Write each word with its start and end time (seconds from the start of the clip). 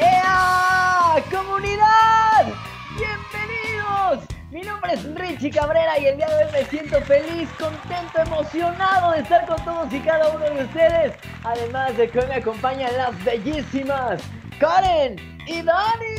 ¡Ea! 0.00 1.22
¡Comunidad! 1.30 2.46
¡Bienvenidos! 2.96 4.24
Mi 4.50 4.62
nombre 4.62 4.94
es 4.94 5.04
Richie 5.14 5.50
Cabrera 5.50 5.98
y 5.98 6.06
el 6.06 6.16
día 6.16 6.28
de 6.28 6.44
hoy 6.44 6.52
me 6.52 6.64
siento 6.66 7.00
feliz, 7.02 7.48
contento, 7.58 8.20
emocionado 8.20 9.12
de 9.12 9.20
estar 9.20 9.46
con 9.46 9.64
todos 9.64 9.92
y 9.92 10.00
cada 10.00 10.28
uno 10.30 10.44
de 10.44 10.64
ustedes. 10.64 11.14
Además 11.44 11.96
de 11.96 12.08
que 12.08 12.18
hoy 12.18 12.26
me 12.28 12.36
acompañan 12.36 12.96
las 12.96 13.24
bellísimas 13.24 14.22
Karen 14.58 15.16
y 15.46 15.62
Dani. 15.62 16.16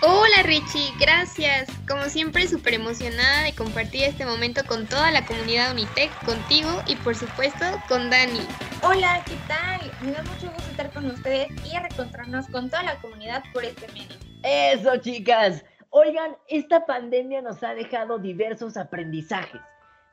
Hola 0.00 0.44
Richie, 0.44 0.92
gracias. 1.00 1.68
Como 1.88 2.04
siempre 2.04 2.46
súper 2.46 2.74
emocionada 2.74 3.42
de 3.42 3.52
compartir 3.52 4.04
este 4.04 4.24
momento 4.24 4.60
con 4.64 4.86
toda 4.86 5.10
la 5.10 5.26
comunidad 5.26 5.72
Unitec, 5.72 6.08
contigo 6.24 6.70
y 6.86 6.94
por 6.94 7.16
supuesto 7.16 7.64
con 7.88 8.08
Dani. 8.08 8.46
Hola, 8.84 9.24
¿qué 9.26 9.34
tal? 9.48 9.90
Me 10.02 10.12
da 10.12 10.22
mucho 10.22 10.52
gusto 10.52 10.70
estar 10.70 10.92
con 10.92 11.06
ustedes 11.06 11.48
y 11.64 11.76
reencontrarnos 11.76 12.46
con 12.46 12.70
toda 12.70 12.84
la 12.84 13.00
comunidad 13.00 13.42
por 13.52 13.64
este 13.64 13.88
medio. 13.88 14.16
Eso 14.44 14.98
chicas. 14.98 15.64
Oigan, 15.90 16.36
esta 16.46 16.86
pandemia 16.86 17.42
nos 17.42 17.60
ha 17.64 17.74
dejado 17.74 18.20
diversos 18.20 18.76
aprendizajes, 18.76 19.60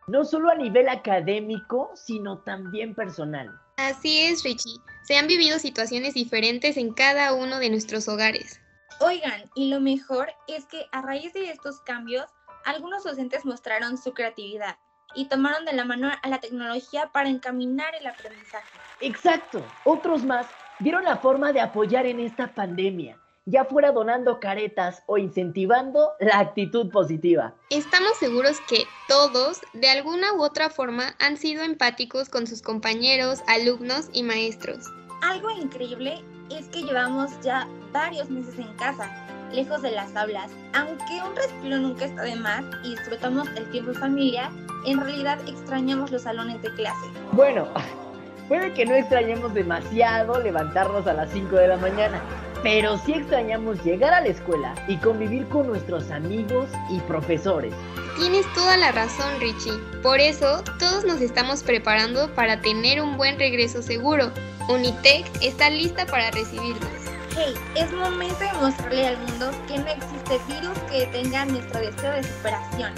no 0.08 0.26
solo 0.26 0.50
a 0.50 0.56
nivel 0.56 0.90
académico, 0.90 1.92
sino 1.94 2.40
también 2.40 2.96
personal. 2.96 3.52
Así 3.78 4.22
es 4.22 4.44
Richie, 4.44 4.80
se 5.04 5.18
han 5.18 5.28
vivido 5.28 5.60
situaciones 5.60 6.16
diferentes 6.16 6.76
en 6.78 6.92
cada 6.92 7.34
uno 7.34 7.60
de 7.60 7.70
nuestros 7.70 8.08
hogares. 8.08 8.62
Oigan, 9.00 9.44
y 9.56 9.70
lo 9.70 9.82
mejor 9.82 10.30
es 10.48 10.66
que 10.66 10.88
a 10.94 11.02
raíz 11.02 11.34
de 11.34 11.50
estos 11.50 11.82
cambios, 11.82 12.28
algunos 12.64 13.04
docentes 13.04 13.44
mostraron 13.44 13.98
su 13.98 14.14
creatividad 14.14 14.78
y 15.16 15.26
tomaron 15.26 15.66
de 15.66 15.74
la 15.74 15.84
mano 15.84 16.10
a 16.22 16.30
la 16.30 16.40
tecnología 16.40 17.10
para 17.12 17.28
encaminar 17.28 17.94
el 17.96 18.08
aprendizaje. 18.08 18.80
Exacto, 19.02 19.62
otros 19.84 20.24
más 20.24 20.48
vieron 20.80 21.04
la 21.04 21.18
forma 21.18 21.52
de 21.52 21.60
apoyar 21.60 22.06
en 22.06 22.22
esta 22.22 22.54
pandemia, 22.54 23.20
ya 23.46 23.66
fuera 23.66 23.92
donando 23.92 24.40
caretas 24.40 25.04
o 25.08 25.18
incentivando 25.18 26.14
la 26.22 26.40
actitud 26.40 26.90
positiva. 26.90 27.54
Estamos 27.70 28.18
seguros 28.18 28.62
que 28.62 28.86
todos, 29.10 29.60
de 29.74 29.90
alguna 29.90 30.34
u 30.34 30.42
otra 30.42 30.70
forma, 30.70 31.16
han 31.20 31.36
sido 31.36 31.64
empáticos 31.64 32.30
con 32.30 32.48
sus 32.48 32.62
compañeros, 32.62 33.42
alumnos 33.48 34.08
y 34.14 34.24
maestros. 34.24 34.86
Algo 35.22 35.50
increíble 35.52 36.24
es 36.50 36.68
que 36.68 36.84
llevamos 36.84 37.32
ya 37.42 37.68
varios 37.92 38.30
meses 38.30 38.58
en 38.60 38.72
casa, 38.74 39.10
lejos 39.52 39.82
de 39.82 39.92
las 39.92 40.16
aulas. 40.16 40.52
Aunque 40.74 41.22
un 41.28 41.36
respiro 41.36 41.78
nunca 41.78 42.06
está 42.06 42.24
de 42.24 42.36
más 42.36 42.64
y 42.84 42.92
disfrutamos 42.92 43.48
el 43.56 43.70
tiempo 43.72 43.92
en 43.92 43.98
familia, 43.98 44.52
en 44.86 45.00
realidad 45.00 45.40
extrañamos 45.48 46.12
los 46.12 46.24
salones 46.24 46.62
de 46.62 46.74
clase. 46.76 47.06
Bueno, 47.32 47.68
puede 48.48 48.74
que 48.74 48.86
no 48.86 48.94
extrañemos 48.94 49.54
demasiado 49.54 50.40
levantarnos 50.42 51.08
a 51.08 51.14
las 51.14 51.32
5 51.32 51.56
de 51.56 51.68
la 51.68 51.78
mañana, 51.78 52.22
pero 52.66 52.98
sí 52.98 53.14
extrañamos 53.14 53.84
llegar 53.84 54.12
a 54.12 54.22
la 54.22 54.30
escuela 54.30 54.74
y 54.88 54.98
convivir 54.98 55.48
con 55.50 55.68
nuestros 55.68 56.10
amigos 56.10 56.68
y 56.90 57.00
profesores. 57.02 57.72
Tienes 58.18 58.52
toda 58.56 58.76
la 58.76 58.92
razón, 58.92 59.40
Richie. 59.40 59.78
Por 60.02 60.20
eso, 60.20 60.64
todos 60.80 61.06
nos 61.06 61.22
estamos 61.22 61.62
preparando 61.62 62.34
para 62.34 62.60
tener 62.62 63.00
un 63.04 63.18
buen 63.18 63.38
regreso 63.38 63.84
seguro. 63.84 64.32
Unitec 64.68 65.28
está 65.44 65.70
lista 65.70 66.08
para 66.08 66.32
recibirnos. 66.32 66.90
Hey, 67.38 67.54
es 67.76 67.92
momento 67.94 68.40
de 68.40 68.54
mostrarle 68.54 69.10
al 69.10 69.18
mundo 69.20 69.52
que 69.68 69.78
no 69.78 69.88
existe 69.88 70.40
virus 70.48 70.80
que 70.90 71.06
detenga 71.06 71.46
nuestro 71.46 71.82
deseo 71.82 72.14
de 72.14 72.24
superación. 72.24 72.92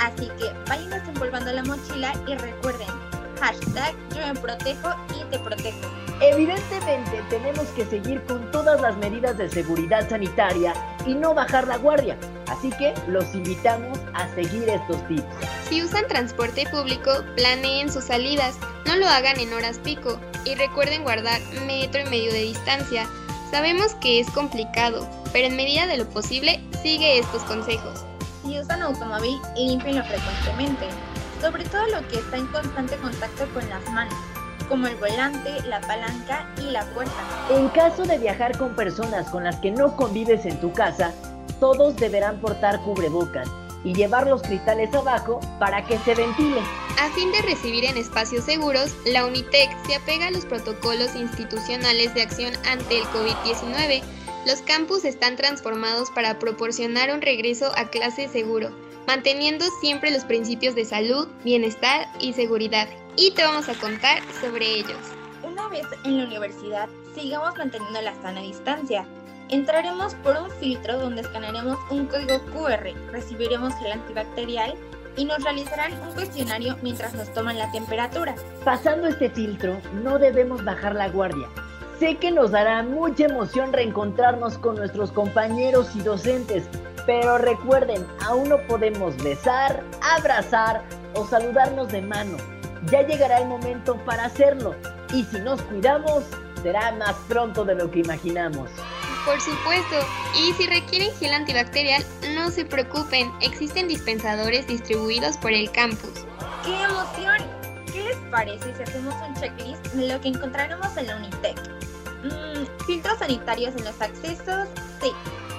Así 0.00 0.30
que 0.38 0.46
vayan 0.70 0.88
desempolvando 0.88 1.52
la 1.52 1.64
mochila 1.64 2.14
y 2.26 2.34
recuerden, 2.36 2.88
hashtag 3.42 3.92
yo 4.14 4.24
me 4.24 4.40
protejo 4.40 4.94
y 5.18 5.24
te 5.30 5.38
protejo. 5.40 5.78
Evidentemente 6.20 7.20
tenemos 7.28 7.66
que 7.70 7.84
seguir 7.86 8.22
con 8.26 8.48
todas 8.52 8.80
las 8.80 8.96
medidas 8.98 9.36
de 9.36 9.50
seguridad 9.50 10.08
sanitaria 10.08 10.72
y 11.04 11.14
no 11.14 11.34
bajar 11.34 11.66
la 11.66 11.76
guardia, 11.78 12.16
así 12.46 12.70
que 12.78 12.94
los 13.08 13.34
invitamos 13.34 13.98
a 14.14 14.32
seguir 14.36 14.68
estos 14.68 14.96
tips. 15.08 15.24
Si 15.68 15.82
usan 15.82 16.06
transporte 16.06 16.64
público, 16.70 17.10
planeen 17.34 17.92
sus 17.92 18.04
salidas, 18.04 18.54
no 18.86 18.94
lo 18.94 19.08
hagan 19.08 19.40
en 19.40 19.52
horas 19.52 19.80
pico 19.80 20.20
y 20.44 20.54
recuerden 20.54 21.02
guardar 21.02 21.40
metro 21.66 22.00
y 22.02 22.10
medio 22.10 22.32
de 22.32 22.42
distancia. 22.42 23.08
Sabemos 23.50 23.96
que 23.96 24.20
es 24.20 24.30
complicado, 24.30 25.08
pero 25.32 25.48
en 25.48 25.56
medida 25.56 25.88
de 25.88 25.96
lo 25.96 26.08
posible 26.08 26.62
sigue 26.80 27.18
estos 27.18 27.42
consejos. 27.42 28.04
Si 28.44 28.58
usan 28.58 28.82
automóvil, 28.82 29.40
límpienlo 29.56 30.04
frecuentemente, 30.04 30.86
sobre 31.42 31.64
todo 31.64 31.84
lo 31.88 32.08
que 32.08 32.18
está 32.18 32.36
en 32.36 32.46
constante 32.46 32.96
contacto 32.96 33.46
con 33.52 33.68
las 33.68 33.86
manos 33.90 34.14
como 34.68 34.86
el 34.86 34.96
volante, 34.96 35.60
la 35.66 35.80
palanca 35.82 36.48
y 36.56 36.70
la 36.70 36.86
puerta. 36.94 37.12
En 37.50 37.68
caso 37.70 38.04
de 38.04 38.16
viajar 38.16 38.56
con 38.56 38.74
personas 38.74 39.28
con 39.28 39.44
las 39.44 39.56
que 39.56 39.70
no 39.70 39.96
convives 39.96 40.46
en 40.46 40.58
tu 40.60 40.72
casa, 40.72 41.12
todos 41.60 41.96
deberán 41.96 42.40
portar 42.40 42.80
cubrebocas 42.80 43.50
y 43.84 43.92
llevar 43.92 44.28
los 44.28 44.40
cristales 44.40 44.94
abajo 44.94 45.40
para 45.58 45.84
que 45.84 45.98
se 45.98 46.14
ventile. 46.14 46.60
A 46.98 47.10
fin 47.10 47.32
de 47.32 47.42
recibir 47.42 47.84
en 47.84 47.96
espacios 47.96 48.44
seguros, 48.44 48.94
la 49.04 49.26
Unitec 49.26 49.70
se 49.86 49.96
apega 49.96 50.28
a 50.28 50.30
los 50.30 50.46
protocolos 50.46 51.16
institucionales 51.16 52.14
de 52.14 52.22
acción 52.22 52.54
ante 52.64 52.98
el 52.98 53.04
COVID-19. 53.06 54.02
Los 54.46 54.62
campus 54.62 55.04
están 55.04 55.36
transformados 55.36 56.10
para 56.12 56.38
proporcionar 56.38 57.12
un 57.12 57.20
regreso 57.20 57.72
a 57.76 57.90
clase 57.90 58.28
seguro, 58.28 58.70
manteniendo 59.06 59.64
siempre 59.80 60.10
los 60.10 60.24
principios 60.24 60.74
de 60.74 60.84
salud, 60.84 61.28
bienestar 61.44 62.06
y 62.20 62.32
seguridad. 62.32 62.88
Y 63.16 63.32
te 63.32 63.44
vamos 63.44 63.68
a 63.68 63.74
contar 63.74 64.22
sobre 64.40 64.66
ellos. 64.66 64.98
Una 65.42 65.68
vez 65.68 65.86
en 66.04 66.18
la 66.18 66.24
universidad, 66.24 66.88
sigamos 67.14 67.56
manteniendo 67.56 68.00
la 68.00 68.14
sana 68.22 68.40
distancia. 68.40 69.06
Entraremos 69.48 70.14
por 70.16 70.36
un 70.36 70.50
filtro 70.52 70.98
donde 70.98 71.20
escanearemos 71.20 71.78
un 71.90 72.06
código 72.06 72.40
QR, 72.52 72.94
recibiremos 73.10 73.74
gel 73.74 73.92
antibacterial 73.92 74.74
y 75.16 75.24
nos 75.26 75.42
realizarán 75.42 75.92
un 76.00 76.14
cuestionario 76.14 76.76
mientras 76.82 77.14
nos 77.14 77.32
toman 77.34 77.58
la 77.58 77.70
temperatura. 77.70 78.34
Pasando 78.64 79.08
este 79.08 79.28
filtro, 79.28 79.78
no 80.02 80.18
debemos 80.18 80.64
bajar 80.64 80.94
la 80.94 81.08
guardia. 81.08 81.48
Sé 81.98 82.16
que 82.16 82.30
nos 82.30 82.50
dará 82.50 82.82
mucha 82.82 83.26
emoción 83.26 83.72
reencontrarnos 83.72 84.58
con 84.58 84.76
nuestros 84.76 85.12
compañeros 85.12 85.94
y 85.94 86.00
docentes, 86.00 86.64
pero 87.06 87.38
recuerden, 87.38 88.06
aún 88.26 88.48
no 88.48 88.58
podemos 88.66 89.16
besar, 89.22 89.82
abrazar 90.00 90.82
o 91.14 91.26
saludarnos 91.26 91.88
de 91.90 92.02
mano. 92.02 92.36
Ya 92.90 93.02
llegará 93.06 93.38
el 93.38 93.48
momento 93.48 93.96
para 94.04 94.26
hacerlo 94.26 94.74
y 95.12 95.24
si 95.24 95.38
nos 95.40 95.60
cuidamos, 95.62 96.24
será 96.62 96.92
más 96.92 97.14
pronto 97.28 97.64
de 97.64 97.74
lo 97.74 97.90
que 97.90 98.00
imaginamos. 98.00 98.70
Por 99.24 99.40
supuesto, 99.40 99.96
y 100.36 100.52
si 100.54 100.66
requieren 100.66 101.14
gel 101.14 101.32
antibacterial, 101.32 102.04
no 102.34 102.50
se 102.50 102.64
preocupen, 102.64 103.30
existen 103.40 103.86
dispensadores 103.86 104.66
distribuidos 104.66 105.36
por 105.36 105.52
el 105.52 105.70
campus. 105.70 106.26
¡Qué 106.64 106.74
emoción! 106.82 107.38
¿Qué 107.92 108.02
les 108.02 108.16
parece 108.30 108.74
si 108.74 108.82
hacemos 108.82 109.14
un 109.28 109.34
checklist 109.34 109.84
de 109.92 110.08
lo 110.08 110.20
que 110.20 110.28
encontraremos 110.28 110.96
en 110.96 111.06
la 111.06 111.16
Unitec? 111.16 111.56
Mm, 112.24 112.84
¿Filtros 112.86 113.18
sanitarios 113.18 113.76
en 113.76 113.84
los 113.84 114.00
accesos? 114.00 114.68
Sí. 115.00 115.12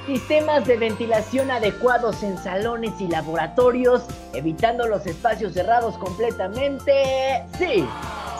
Sistemas 0.06 0.66
de 0.68 0.75
ventilación 0.75 1.50
adecuados 1.50 2.24
en 2.24 2.38
salones 2.38 2.91
y 3.00 3.08
laboratorios, 3.08 4.03
evitando 4.34 4.86
los 4.88 5.06
espacios 5.06 5.53
cerrados 5.53 5.97
completamente. 5.97 7.46
Sí. 7.58 7.86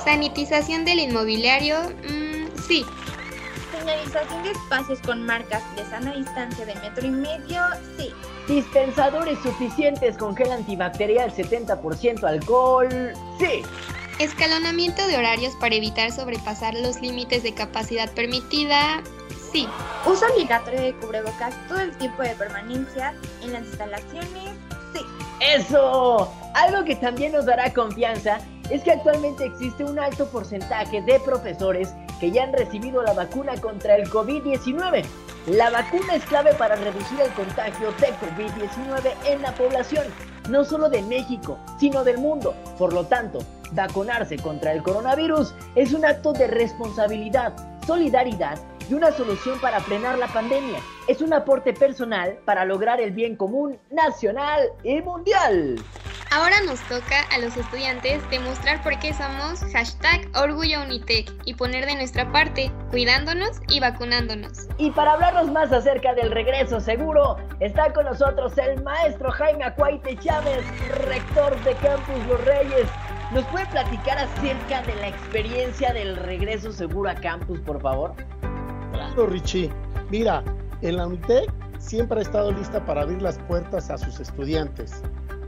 Sanitización 0.04 0.84
del 0.84 1.00
inmobiliario. 1.00 1.78
Mmm, 2.10 2.48
sí. 2.68 2.86
Señalización 3.72 4.44
de 4.44 4.52
espacios 4.52 5.00
con 5.00 5.26
marcas 5.26 5.64
de 5.78 5.86
sana 5.86 6.14
distancia 6.14 6.66
de 6.66 6.76
metro 6.76 7.08
y 7.08 7.12
medio. 7.12 7.62
Sí. 7.98 8.12
Dispensadores 8.48 9.40
suficientes 9.40 10.18
con 10.18 10.36
gel 10.36 10.52
antibacterial 10.52 11.34
70% 11.34 12.24
alcohol. 12.26 12.90
Sí. 13.40 13.64
Escalonamiento 14.20 15.08
de 15.08 15.18
horarios 15.18 15.56
para 15.56 15.76
evitar 15.76 16.12
sobrepasar 16.12 16.74
los 16.76 17.02
límites 17.02 17.42
de 17.42 17.54
capacidad 17.54 18.12
permitida. 18.12 19.02
Sí. 19.54 19.68
Uso 20.06 20.26
obligatorio 20.34 20.82
de 20.82 20.94
cubrebocas 20.96 21.56
todo 21.68 21.80
el 21.80 21.96
tiempo 21.98 22.24
de 22.24 22.32
permanencia 22.32 23.14
en 23.44 23.54
las 23.54 23.62
instalaciones. 23.62 24.50
Sí. 24.94 25.00
¡Eso! 25.40 26.34
Algo 26.56 26.84
que 26.84 26.96
también 26.96 27.32
nos 27.32 27.46
dará 27.46 27.72
confianza 27.72 28.40
es 28.70 28.82
que 28.84 28.92
actualmente 28.92 29.46
existe 29.46 29.84
un 29.84 30.00
alto 30.00 30.28
porcentaje 30.28 31.02
de 31.04 31.20
profesores 31.20 31.94
que 32.20 32.32
ya 32.32 32.44
han 32.44 32.54
recibido 32.54 33.04
la 33.04 33.14
vacuna 33.14 33.54
contra 33.62 33.96
el 33.96 34.10
COVID-19. 34.10 35.06
La 35.48 35.70
vacuna 35.70 36.16
es 36.16 36.24
clave 36.26 36.54
para 36.54 36.76
reducir 36.76 37.20
el 37.22 37.32
contagio 37.34 37.92
de 38.00 38.08
COVID-19 38.08 39.14
en 39.26 39.42
la 39.42 39.54
población, 39.54 40.08
no 40.50 40.64
solo 40.64 40.90
de 40.90 41.02
México, 41.04 41.60
sino 41.80 42.04
del 42.04 42.18
mundo. 42.18 42.56
Por 42.80 42.94
lo 42.94 43.06
tanto, 43.06 43.40
vacunarse 43.72 44.38
contra 44.38 44.72
el 44.72 44.82
coronavirus 44.82 45.54
es 45.76 45.94
un 45.94 46.06
acto 46.06 46.34
de 46.34 46.48
responsabilidad, 46.48 47.54
solidaridad 47.86 48.58
y 48.94 48.96
una 48.96 49.12
solución 49.12 49.60
para 49.60 49.80
frenar 49.80 50.20
la 50.20 50.28
pandemia. 50.28 50.80
Es 51.08 51.22
un 51.22 51.34
aporte 51.34 51.74
personal 51.74 52.38
para 52.46 52.64
lograr 52.64 53.02
el 53.02 53.12
bien 53.12 53.36
común 53.36 53.80
nacional 53.90 54.70
y 54.84 55.02
mundial. 55.02 55.84
Ahora 56.32 56.62
nos 56.66 56.80
toca 56.82 57.22
a 57.32 57.40
los 57.40 57.56
estudiantes 57.58 58.22
demostrar 58.30 58.82
por 58.84 58.98
qué 59.00 59.14
somos 59.14 59.60
hashtag 59.72 60.28
Orgullo 60.36 60.82
Unitec 60.82 61.32
y 61.46 61.54
poner 61.54 61.86
de 61.86 61.96
nuestra 61.96 62.32
parte, 62.32 62.72
cuidándonos 62.92 63.62
y 63.68 63.80
vacunándonos. 63.80 64.68
Y 64.78 64.92
para 64.92 65.14
hablarnos 65.14 65.52
más 65.52 65.72
acerca 65.72 66.14
del 66.14 66.32
regreso 66.32 66.80
seguro, 66.80 67.38
está 67.60 67.92
con 67.94 68.06
nosotros 68.06 68.58
el 68.58 68.82
maestro 68.84 69.32
Jaime 69.32 69.64
Acuaite 69.64 70.18
Chávez, 70.18 70.64
rector 71.06 71.60
de 71.64 71.74
Campus 71.76 72.26
Los 72.28 72.44
Reyes. 72.46 72.88
¿Nos 73.32 73.46
puede 73.46 73.66
platicar 73.68 74.18
acerca 74.18 74.84
de 74.84 74.96
la 74.96 75.08
experiencia 75.08 75.94
del 75.94 76.16
regreso 76.16 76.72
seguro 76.72 77.10
a 77.10 77.16
campus, 77.16 77.60
por 77.62 77.82
favor? 77.82 78.16
Richie. 79.16 79.70
Mira, 80.10 80.44
en 80.82 80.98
la 80.98 81.08
Unitec 81.08 81.52
siempre 81.80 82.20
ha 82.20 82.22
estado 82.22 82.52
lista 82.52 82.84
para 82.86 83.04
abrir 83.04 83.22
las 83.22 83.38
puertas 83.40 83.90
a 83.90 83.98
sus 83.98 84.20
estudiantes 84.20 85.04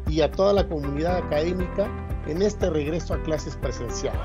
y 0.07 0.21
a 0.21 0.31
toda 0.31 0.53
la 0.53 0.67
comunidad 0.67 1.17
académica 1.17 1.87
en 2.27 2.41
este 2.41 2.69
regreso 2.69 3.15
a 3.15 3.23
clases 3.23 3.55
presenciales. 3.57 4.21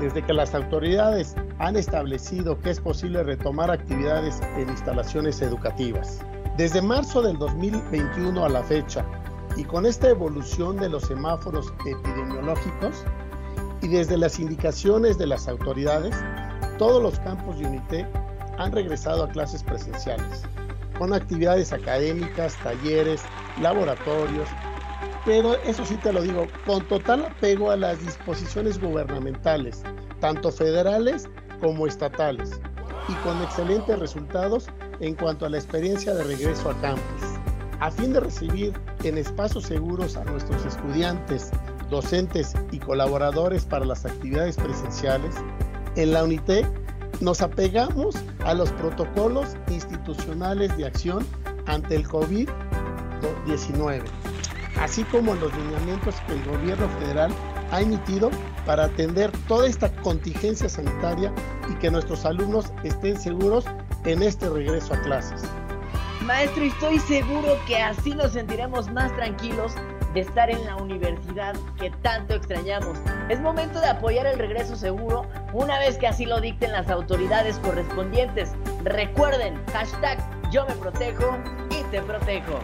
Desde 0.00 0.22
que 0.22 0.32
las 0.32 0.54
autoridades 0.54 1.36
han 1.58 1.76
establecido 1.76 2.58
que 2.60 2.70
es 2.70 2.80
posible 2.80 3.22
retomar 3.22 3.70
actividades 3.70 4.40
en 4.56 4.68
instalaciones 4.68 5.40
educativas. 5.40 6.20
Desde 6.56 6.82
marzo 6.82 7.22
del 7.22 7.38
2021 7.38 8.44
a 8.44 8.48
la 8.48 8.62
fecha, 8.62 9.04
y 9.56 9.64
con 9.64 9.86
esta 9.86 10.08
evolución 10.08 10.76
de 10.76 10.88
los 10.88 11.04
semáforos 11.04 11.72
epidemiológicos 11.86 13.04
y 13.82 13.88
desde 13.88 14.16
las 14.16 14.38
indicaciones 14.40 15.16
de 15.18 15.26
las 15.26 15.46
autoridades, 15.46 16.16
todos 16.78 17.02
los 17.02 17.18
campos 17.20 17.58
de 17.58 17.66
UNITE 17.66 18.23
han 18.58 18.72
regresado 18.72 19.24
a 19.24 19.28
clases 19.28 19.62
presenciales, 19.62 20.42
con 20.98 21.12
actividades 21.12 21.72
académicas, 21.72 22.56
talleres, 22.62 23.22
laboratorios, 23.60 24.48
pero 25.24 25.54
eso 25.62 25.84
sí 25.84 25.96
te 25.96 26.12
lo 26.12 26.22
digo, 26.22 26.46
con 26.66 26.86
total 26.86 27.24
apego 27.24 27.70
a 27.70 27.76
las 27.76 27.98
disposiciones 28.00 28.80
gubernamentales, 28.80 29.82
tanto 30.20 30.52
federales 30.52 31.28
como 31.60 31.86
estatales, 31.86 32.60
y 33.08 33.14
con 33.16 33.42
excelentes 33.42 33.98
resultados 33.98 34.68
en 35.00 35.14
cuanto 35.14 35.46
a 35.46 35.48
la 35.48 35.58
experiencia 35.58 36.14
de 36.14 36.24
regreso 36.24 36.70
a 36.70 36.80
campus. 36.80 37.22
A 37.80 37.90
fin 37.90 38.12
de 38.12 38.20
recibir 38.20 38.72
en 39.02 39.18
espacios 39.18 39.64
seguros 39.64 40.16
a 40.16 40.24
nuestros 40.24 40.64
estudiantes, 40.64 41.50
docentes 41.90 42.54
y 42.70 42.78
colaboradores 42.78 43.64
para 43.64 43.84
las 43.84 44.06
actividades 44.06 44.56
presenciales, 44.56 45.34
en 45.96 46.12
la 46.12 46.24
UNITEC 46.24 46.83
nos 47.20 47.42
apegamos 47.42 48.16
a 48.44 48.54
los 48.54 48.70
protocolos 48.72 49.56
institucionales 49.68 50.76
de 50.76 50.86
acción 50.86 51.26
ante 51.66 51.96
el 51.96 52.06
COVID-19, 52.06 54.02
así 54.80 55.04
como 55.04 55.34
los 55.34 55.54
lineamientos 55.56 56.16
que 56.26 56.34
el 56.34 56.44
gobierno 56.44 56.88
federal 57.00 57.32
ha 57.70 57.80
emitido 57.80 58.30
para 58.66 58.84
atender 58.84 59.30
toda 59.48 59.66
esta 59.66 59.90
contingencia 60.02 60.68
sanitaria 60.68 61.32
y 61.70 61.74
que 61.74 61.90
nuestros 61.90 62.24
alumnos 62.24 62.72
estén 62.82 63.20
seguros 63.20 63.64
en 64.04 64.22
este 64.22 64.48
regreso 64.48 64.94
a 64.94 65.00
clases. 65.02 65.42
Maestro, 66.22 66.64
estoy 66.64 66.98
seguro 67.00 67.58
que 67.66 67.76
así 67.76 68.14
nos 68.14 68.32
sentiremos 68.32 68.90
más 68.90 69.14
tranquilos 69.16 69.74
de 70.14 70.20
estar 70.20 70.48
en 70.48 70.64
la 70.64 70.76
universidad 70.76 71.54
que 71.78 71.90
tanto 72.02 72.34
extrañamos. 72.34 72.96
Es 73.28 73.40
momento 73.40 73.80
de 73.80 73.88
apoyar 73.88 74.26
el 74.26 74.38
regreso 74.38 74.76
seguro 74.76 75.26
una 75.52 75.78
vez 75.78 75.98
que 75.98 76.06
así 76.06 76.24
lo 76.24 76.40
dicten 76.40 76.72
las 76.72 76.88
autoridades 76.88 77.58
correspondientes. 77.58 78.52
Recuerden, 78.84 79.60
hashtag 79.72 80.18
yo 80.50 80.64
me 80.66 80.74
protejo 80.76 81.36
y 81.70 81.82
te 81.90 82.00
protejo. 82.00 82.60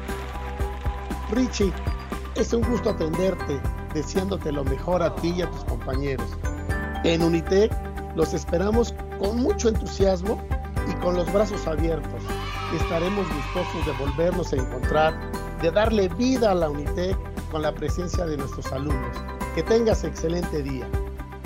Richie, 1.32 1.73
es 2.37 2.53
un 2.53 2.62
gusto 2.62 2.91
atenderte, 2.91 3.61
deseándote 3.93 4.53
lo 4.53 4.64
mejor 4.64 5.03
a 5.03 5.14
ti 5.17 5.35
y 5.37 5.43
a 5.43 5.50
tus 5.50 5.64
compañeros. 5.64 6.26
En 7.05 7.23
Unitec 7.23 7.73
los 8.14 8.32
esperamos 8.32 8.94
con 9.19 9.43
mucho 9.43 9.69
entusiasmo 9.69 10.41
y 10.88 10.94
con 11.03 11.17
los 11.17 11.31
brazos 11.32 11.67
abiertos. 11.67 12.23
Estaremos 12.72 13.26
gustosos 13.34 13.84
de 13.84 13.93
volvernos 13.93 14.52
a 14.52 14.56
encontrar, 14.56 15.32
de 15.61 15.72
darle 15.72 16.08
vida 16.08 16.52
a 16.52 16.55
la 16.55 16.70
UNITEC 16.70 17.17
con 17.50 17.62
la 17.62 17.75
presencia 17.75 18.25
de 18.26 18.37
nuestros 18.37 18.70
alumnos. 18.72 19.17
Que 19.56 19.64
tengas 19.64 20.05
excelente 20.05 20.62
día. 20.62 20.88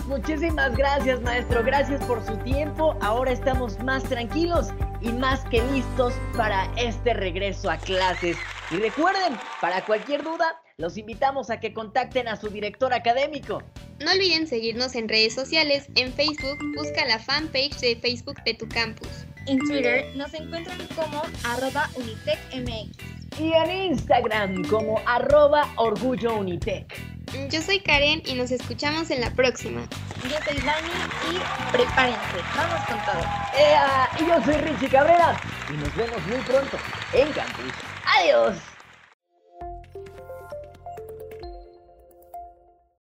Muchísimas 0.07 0.77
gracias, 0.77 1.23
maestro. 1.23 1.65
Gracias 1.65 2.05
por 2.05 2.23
su 2.27 2.37
tiempo. 2.39 2.95
Ahora 3.01 3.33
estamos 3.33 3.83
más 3.83 4.05
tranquilos 4.05 4.69
y 5.01 5.13
más 5.13 5.43
que 5.47 5.63
listos 5.73 6.13
para 6.37 6.71
este 6.77 7.15
regreso 7.15 7.71
a 7.71 7.79
clases. 7.79 8.37
Y 8.71 8.77
recuerden, 8.77 9.33
para 9.63 9.83
cualquier 9.87 10.23
duda, 10.23 10.61
los 10.77 10.99
invitamos 10.99 11.49
a 11.49 11.59
que 11.59 11.73
contacten 11.73 12.29
a 12.29 12.37
su 12.37 12.51
director 12.51 12.93
académico. 12.93 13.63
No 14.05 14.13
olviden 14.13 14.47
seguirnos 14.47 14.95
en 14.95 15.09
redes 15.09 15.35
sociales. 15.35 15.87
En 15.95 16.13
Facebook, 16.13 16.59
busca 16.77 17.07
la 17.07 17.19
fanpage 17.19 17.79
de 17.81 17.97
Facebook 17.97 18.43
de 18.45 18.53
tu 18.53 18.69
campus. 18.69 19.09
En 19.47 19.59
Twitter 19.59 20.07
nos 20.17 20.33
encuentran 20.33 20.79
como 20.95 21.23
arroba 21.45 21.91
UnitecMX. 21.97 23.15
Y 23.39 23.53
en 23.53 23.71
Instagram 23.93 24.65
como 24.69 25.01
arroba 25.07 25.69
Orgullo 25.77 26.37
Unitec. 26.37 26.87
Yo 27.51 27.61
soy 27.61 27.81
Karen 27.81 28.23
y 28.25 28.35
nos 28.35 28.51
escuchamos 28.53 29.11
en 29.11 29.21
la 29.21 29.31
próxima. 29.31 29.83
Yo 30.23 30.37
soy 30.45 30.61
Dani 30.63 30.89
y 31.31 31.73
prepárense, 31.73 32.39
vamos 32.57 32.87
con 32.87 32.97
todo. 33.05 33.23
Ea, 33.59 34.09
y 34.21 34.27
yo 34.27 34.43
soy 34.45 34.55
Richie 34.63 34.89
Cabrera 34.89 35.37
y 35.69 35.77
nos 35.77 35.95
vemos 35.97 36.27
muy 36.27 36.39
pronto 36.39 36.79
en 37.13 37.33
Campus. 37.33 37.73
Adiós. 38.19 38.74